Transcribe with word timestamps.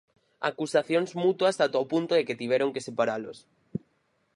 Acusacións 0.51 1.09
mutuas 1.23 1.55
ata 1.65 1.83
o 1.83 1.89
punto 1.93 2.13
de 2.17 2.25
que 2.27 2.39
tiveron 2.41 2.73
que 2.73 2.85
separalos. 2.87 3.37